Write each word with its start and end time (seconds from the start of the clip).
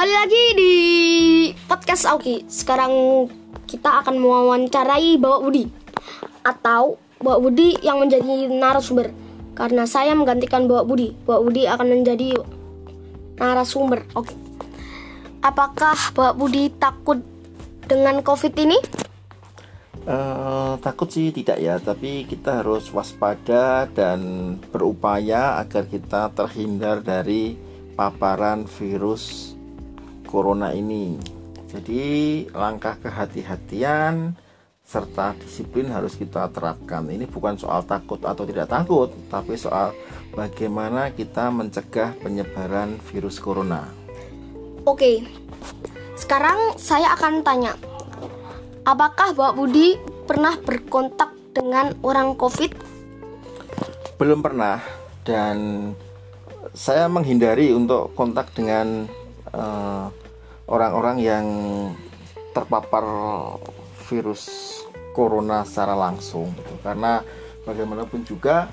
Kembali 0.00 0.16
lagi 0.16 0.44
di 0.56 0.74
podcast 1.68 2.08
Auki. 2.08 2.48
Sekarang 2.48 2.88
kita 3.68 4.00
akan 4.00 4.16
mewawancarai 4.16 5.20
Bapak 5.20 5.44
Budi 5.44 5.68
atau 6.40 6.96
Bapak 7.20 7.40
Budi 7.44 7.76
yang 7.84 8.00
menjadi 8.00 8.48
narasumber. 8.48 9.12
Karena 9.52 9.84
saya 9.84 10.16
menggantikan 10.16 10.64
Bapak 10.64 10.88
Budi, 10.88 11.12
Bapak 11.28 11.42
Budi 11.44 11.68
akan 11.68 11.86
menjadi 12.00 12.32
narasumber. 13.36 14.08
Oke. 14.16 14.32
Apakah 15.44 16.16
Bapak 16.16 16.32
Budi 16.32 16.72
takut 16.80 17.20
dengan 17.84 18.24
COVID 18.24 18.56
ini? 18.56 18.80
Uh, 20.08 20.80
takut 20.80 21.12
sih 21.12 21.28
tidak 21.28 21.60
ya, 21.60 21.76
tapi 21.76 22.24
kita 22.24 22.64
harus 22.64 22.88
waspada 22.88 23.84
dan 23.92 24.56
berupaya 24.72 25.60
agar 25.60 25.84
kita 25.84 26.32
terhindar 26.32 27.04
dari 27.04 27.60
paparan 28.00 28.64
virus 28.64 29.59
corona 30.30 30.70
ini. 30.70 31.18
Jadi, 31.70 32.46
langkah 32.54 32.94
kehati-hatian 33.02 34.38
serta 34.86 35.34
disiplin 35.38 35.90
harus 35.90 36.14
kita 36.14 36.50
terapkan. 36.50 37.06
Ini 37.10 37.26
bukan 37.26 37.58
soal 37.58 37.82
takut 37.86 38.18
atau 38.22 38.42
tidak 38.46 38.70
takut, 38.70 39.10
tapi 39.30 39.58
soal 39.58 39.94
bagaimana 40.34 41.10
kita 41.10 41.50
mencegah 41.50 42.14
penyebaran 42.22 42.98
virus 43.10 43.42
corona. 43.42 43.86
Oke, 44.82 45.26
sekarang 46.18 46.74
saya 46.74 47.14
akan 47.14 47.46
tanya, 47.46 47.78
Apakah 48.80 49.36
Bapak 49.36 49.60
Budi 49.60 50.00
pernah 50.24 50.56
berkontak 50.56 51.36
dengan 51.52 51.92
orang 52.00 52.32
COVID? 52.32 52.72
Belum 54.16 54.40
pernah 54.40 54.80
dan 55.22 55.56
saya 56.72 57.04
menghindari 57.06 57.76
untuk 57.76 58.16
kontak 58.16 58.50
dengan 58.56 59.04
eh, 59.52 60.04
orang-orang 60.70 61.16
yang 61.18 61.46
terpapar 62.54 63.04
virus 64.06 64.46
corona 65.12 65.66
secara 65.66 65.98
langsung 65.98 66.54
gitu. 66.54 66.74
karena 66.86 67.26
bagaimanapun 67.66 68.22
juga 68.22 68.70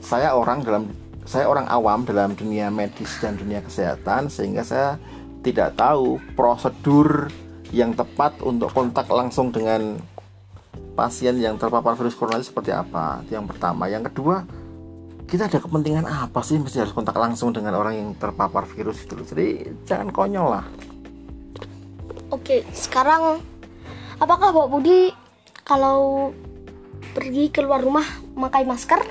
saya 0.00 0.32
orang 0.32 0.62
dalam 0.62 0.88
saya 1.26 1.46
orang 1.46 1.68
awam 1.68 2.06
dalam 2.06 2.32
dunia 2.32 2.72
medis 2.72 3.20
dan 3.20 3.36
dunia 3.36 3.60
kesehatan 3.60 4.32
sehingga 4.32 4.64
saya 4.64 4.96
tidak 5.44 5.76
tahu 5.76 6.18
prosedur 6.34 7.28
yang 7.70 7.94
tepat 7.94 8.40
untuk 8.42 8.72
kontak 8.72 9.06
langsung 9.06 9.54
dengan 9.54 10.00
pasien 10.98 11.38
yang 11.38 11.54
terpapar 11.54 11.94
virus 11.94 12.18
corona 12.18 12.42
seperti 12.42 12.74
apa. 12.74 13.22
Itu 13.22 13.38
yang 13.38 13.46
pertama. 13.46 13.86
Yang 13.86 14.10
kedua 14.10 14.42
kita 15.30 15.46
ada 15.46 15.62
kepentingan 15.62 16.02
apa 16.02 16.42
sih 16.42 16.58
mesti 16.58 16.82
harus 16.82 16.90
kontak 16.90 17.14
langsung 17.14 17.54
dengan 17.54 17.78
orang 17.78 17.94
yang 17.94 18.10
terpapar 18.18 18.66
virus 18.66 19.06
itu? 19.06 19.14
Jadi 19.22 19.46
jangan 19.86 20.10
konyol 20.10 20.48
lah 20.50 20.66
oke 22.30 22.64
sekarang 22.72 23.42
apakah 24.22 24.54
Bapak 24.54 24.70
Budi 24.70 25.12
kalau 25.66 26.30
pergi 27.12 27.50
keluar 27.50 27.82
rumah 27.82 28.06
memakai 28.34 28.64
masker 28.64 29.02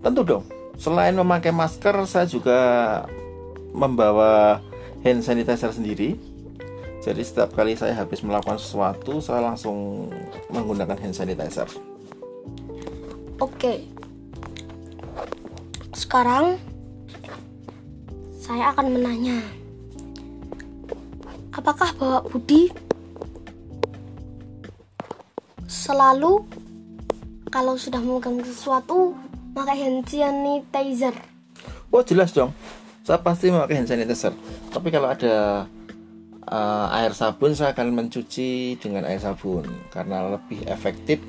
tentu 0.00 0.22
dong 0.22 0.44
selain 0.78 1.14
memakai 1.14 1.50
masker 1.54 1.94
saya 2.06 2.26
juga 2.26 2.58
membawa 3.74 4.62
hand 5.02 5.22
sanitizer 5.26 5.70
sendiri 5.74 6.34
jadi 7.04 7.20
setiap 7.20 7.52
kali 7.52 7.76
saya 7.76 7.92
habis 7.92 8.24
melakukan 8.24 8.56
sesuatu, 8.56 9.20
saya 9.20 9.44
langsung 9.44 10.08
menggunakan 10.48 10.96
hand 10.96 11.12
sanitizer. 11.12 11.68
Oke. 13.36 13.84
Sekarang 15.92 16.56
saya 18.40 18.72
akan 18.72 18.96
menanya. 18.96 19.44
Apakah 21.54 21.94
Bapak 21.94 22.34
Budi 22.34 22.66
selalu 25.70 26.42
kalau 27.46 27.78
sudah 27.78 28.02
memegang 28.02 28.42
sesuatu 28.42 29.14
pakai 29.54 29.86
hand 29.86 30.02
sanitizer? 30.02 31.14
Oh 31.94 32.02
jelas 32.02 32.34
dong. 32.34 32.50
Saya 33.06 33.22
pasti 33.22 33.54
memakai 33.54 33.78
hand 33.78 33.86
sanitizer. 33.86 34.34
Tapi 34.74 34.90
kalau 34.90 35.14
ada 35.14 35.70
uh, 36.50 36.86
air 36.98 37.14
sabun 37.14 37.54
saya 37.54 37.70
akan 37.70 38.02
mencuci 38.02 38.74
dengan 38.82 39.06
air 39.06 39.22
sabun 39.22 39.62
karena 39.94 40.34
lebih 40.34 40.66
efektif 40.66 41.22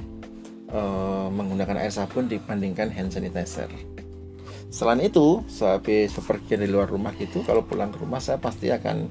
uh, 0.74 1.30
menggunakan 1.30 1.86
air 1.86 1.94
sabun 1.94 2.26
dibandingkan 2.26 2.90
hand 2.90 3.14
sanitizer. 3.14 3.70
Selain 4.74 5.06
itu, 5.06 5.46
sehabis 5.46 6.18
bepergian 6.18 6.66
di 6.66 6.68
luar 6.74 6.90
rumah 6.90 7.14
gitu, 7.16 7.46
kalau 7.46 7.62
pulang 7.62 7.94
ke 7.94 8.02
rumah 8.02 8.20
saya 8.20 8.42
pasti 8.42 8.74
akan 8.74 9.08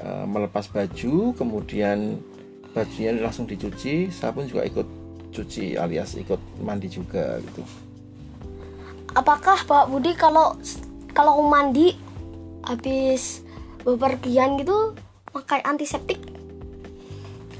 uh, 0.00 0.24
melepas 0.24 0.64
baju, 0.70 1.36
kemudian 1.36 2.16
bajunya 2.72 3.12
langsung 3.20 3.44
dicuci, 3.44 4.08
saya 4.08 4.32
pun 4.32 4.48
juga 4.48 4.64
ikut 4.64 5.02
cuci 5.32 5.80
alias 5.80 6.14
ikut 6.20 6.38
mandi 6.60 6.88
juga 6.92 7.40
gitu. 7.40 7.64
Apakah 9.16 9.64
Pak 9.64 9.88
Budi 9.88 10.12
kalau 10.16 10.56
kalau 11.12 11.44
mandi 11.44 11.96
habis 12.64 13.44
bepergian 13.84 14.60
gitu 14.60 14.96
pakai 15.32 15.64
antiseptik? 15.64 16.20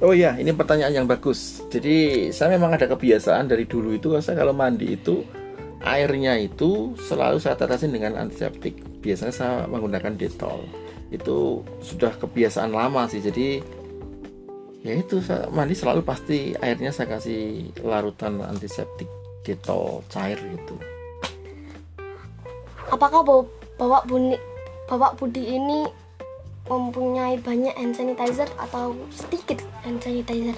Oh 0.03 0.11
iya, 0.11 0.35
ini 0.35 0.51
pertanyaan 0.51 1.05
yang 1.05 1.07
bagus. 1.07 1.63
Jadi 1.71 2.29
saya 2.35 2.57
memang 2.59 2.75
ada 2.75 2.91
kebiasaan 2.91 3.47
dari 3.47 3.65
dulu 3.69 3.95
itu 3.95 4.13
saya 4.19 4.43
kalau 4.43 4.51
mandi 4.51 4.99
itu 4.99 5.23
airnya 5.83 6.39
itu 6.39 6.95
selalu 6.99 7.39
saya 7.39 7.55
tetesin 7.55 7.95
dengan 7.95 8.19
antiseptik. 8.19 8.83
Biasanya 8.99 9.35
saya 9.35 9.55
menggunakan 9.71 10.19
detol. 10.19 10.67
Itu 11.13 11.61
sudah 11.85 12.17
kebiasaan 12.17 12.73
lama 12.73 13.05
sih. 13.07 13.21
Jadi 13.21 13.61
ya 14.83 14.99
itu 14.99 15.23
saya 15.23 15.47
mandi 15.53 15.77
selalu 15.79 16.03
pasti 16.03 16.57
airnya 16.59 16.91
saya 16.91 17.15
kasih 17.15 17.71
larutan 17.85 18.43
antiseptik 18.43 19.07
detol 19.47 20.03
cair 20.11 20.41
gitu. 20.41 20.75
Apakah 22.91 23.23
bapak 23.79 24.09
Budi 24.09 24.37
bapak 24.91 25.21
Budi 25.21 25.55
ini 25.55 25.87
mempunyai 26.67 27.37
banyak 27.43 27.75
hand 27.75 27.95
sanitizer 27.95 28.49
atau 28.57 28.97
sedikit 29.13 29.61
hand 29.85 30.01
sanitizer? 30.03 30.57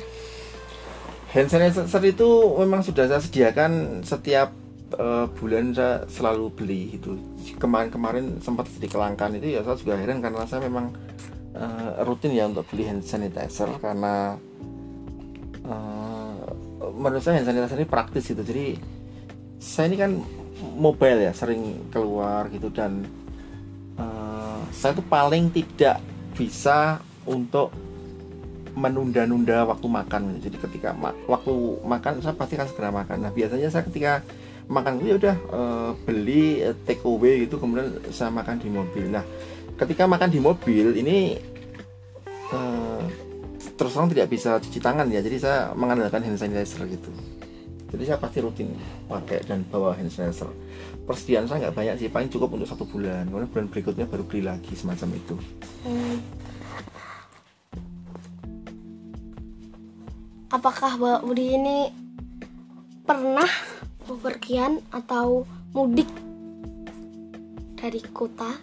Hand 1.35 1.49
sanitizer 1.51 2.03
itu 2.07 2.29
memang 2.61 2.81
sudah 2.87 3.11
saya 3.11 3.21
sediakan 3.21 4.03
setiap 4.07 4.55
uh, 4.97 5.27
bulan 5.39 5.75
saya 5.75 6.07
selalu 6.09 6.51
beli 6.55 6.81
itu. 6.97 7.19
Kemarin-kemarin 7.59 8.41
sempat 8.41 8.71
jadi 8.79 8.89
kelangkaan 8.91 9.39
itu 9.39 9.59
ya 9.59 9.61
saya 9.63 9.77
juga 9.79 9.95
heran 9.99 10.23
karena 10.23 10.47
saya 10.47 10.65
memang 10.65 10.95
uh, 11.55 12.03
rutin 12.07 12.33
ya 12.35 12.49
untuk 12.49 12.67
beli 12.71 12.89
hand 12.89 13.05
sanitizer 13.05 13.69
karena 13.79 14.39
uh, 15.67 16.35
menurut 16.95 17.23
saya 17.23 17.39
hand 17.39 17.49
sanitizer 17.51 17.79
ini 17.79 17.89
praktis 17.89 18.25
gitu. 18.31 18.43
Jadi 18.43 18.79
saya 19.61 19.91
ini 19.91 19.97
kan 19.99 20.11
mobile 20.79 21.29
ya 21.29 21.33
sering 21.35 21.91
keluar 21.91 22.47
gitu 22.49 22.71
dan 22.71 23.05
saya 24.75 24.91
tuh 25.01 25.07
paling 25.07 25.55
tidak 25.55 26.03
bisa 26.35 26.99
untuk 27.25 27.71
menunda-nunda 28.75 29.63
waktu 29.71 29.87
makan 29.87 30.43
jadi 30.43 30.57
ketika 30.67 30.91
ma 30.99 31.15
waktu 31.31 31.79
makan 31.87 32.19
saya 32.19 32.35
pasti 32.35 32.59
akan 32.59 32.69
segera 32.69 32.91
makan 32.91 33.23
nah 33.23 33.31
biasanya 33.31 33.71
saya 33.71 33.87
ketika 33.87 34.27
makan 34.71 35.01
itu 35.01 35.07
ya 35.13 35.17
udah 35.21 35.37
e, 35.37 35.61
beli 36.05 36.45
e, 36.65 36.71
take 36.85 37.05
away 37.05 37.45
gitu 37.45 37.61
kemudian 37.61 38.01
saya 38.11 38.33
makan 38.33 38.61
di 38.61 38.69
mobil. 38.73 39.05
Nah 39.09 39.25
ketika 39.75 40.09
makan 40.09 40.31
di 40.31 40.41
mobil 40.41 40.97
ini 40.97 41.39
e, 42.49 42.61
terus 43.75 43.93
terang 43.93 44.09
tidak 44.09 44.31
bisa 44.31 44.57
cuci 44.61 44.79
tangan 44.79 45.11
ya 45.11 45.21
jadi 45.21 45.37
saya 45.37 45.59
mengandalkan 45.77 46.25
hand 46.25 46.41
sanitizer 46.41 46.85
gitu. 46.89 47.11
Jadi 47.95 48.11
saya 48.11 48.19
pasti 48.19 48.43
rutin 48.43 48.75
pakai 49.07 49.47
dan 49.47 49.63
bawa 49.71 49.95
hand 49.95 50.11
sanitizer. 50.11 50.51
Persediaan 51.07 51.47
saya 51.47 51.69
nggak 51.69 51.75
banyak 51.77 51.95
sih 52.01 52.09
paling 52.11 52.31
cukup 52.33 52.59
untuk 52.59 52.67
satu 52.67 52.89
bulan. 52.89 53.29
Kemudian 53.29 53.51
bulan 53.51 53.67
berikutnya 53.71 54.07
baru 54.09 54.25
beli 54.27 54.43
lagi 54.49 54.73
semacam 54.75 55.09
itu. 55.15 55.37
Hmm. 55.87 56.19
apakah 60.55 60.95
Mbak 60.95 61.21
Budi 61.27 61.59
ini 61.59 61.79
pernah 63.03 63.51
bepergian 64.25 64.81
atau 64.89 65.45
mudik 65.77 66.09
dari 67.77 68.01
kota 68.09 68.57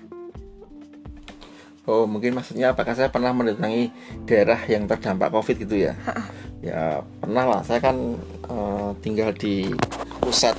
Oh 1.85 2.09
mungkin 2.09 2.33
maksudnya 2.33 2.73
apakah 2.73 2.97
saya 2.97 3.13
pernah 3.13 3.29
mendatangi 3.29 3.93
daerah 4.25 4.57
yang 4.65 4.89
terdampak 4.89 5.29
covid 5.29 5.61
gitu 5.61 5.85
ya? 5.85 5.93
ya 6.65 7.01
pernah 7.17 7.45
lah. 7.45 7.61
Saya 7.65 7.81
kan 7.81 8.21
uh, 8.49 8.93
tinggal 9.01 9.33
di 9.33 9.65
pusat 10.21 10.53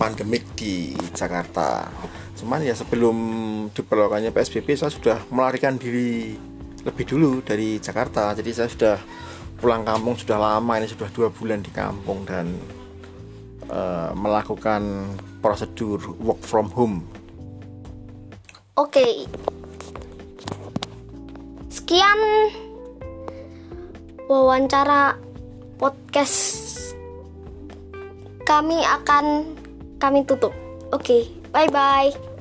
pandemik 0.00 0.44
di 0.56 0.96
Jakarta. 1.12 1.88
Cuman 2.40 2.64
ya 2.64 2.72
sebelum 2.72 3.16
diperlakukannya 3.72 4.32
PSBB 4.32 4.76
saya 4.76 4.88
sudah 4.88 5.20
melarikan 5.28 5.76
diri 5.76 6.40
lebih 6.88 7.04
dulu 7.04 7.44
dari 7.44 7.76
Jakarta. 7.76 8.32
Jadi 8.32 8.50
saya 8.56 8.68
sudah 8.72 8.96
pulang 9.60 9.84
kampung 9.84 10.16
sudah 10.16 10.40
lama 10.40 10.72
ini 10.80 10.88
sudah 10.88 11.12
dua 11.12 11.28
bulan 11.28 11.60
di 11.60 11.68
kampung 11.68 12.24
dan 12.24 12.48
uh, 13.72 14.12
melakukan 14.12 15.08
prosedur 15.40 15.98
work 16.20 16.38
from 16.44 16.68
home. 16.70 17.02
Oke, 18.76 19.28
sekian 21.72 22.20
wawancara 24.28 25.16
podcast 25.76 26.68
kami 28.48 28.80
akan 28.80 29.56
kami 30.00 30.24
tutup. 30.24 30.52
Oke, 30.92 31.28
bye 31.52 31.68
bye. 31.68 32.31